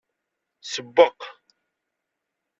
Sewweq. 0.71 1.19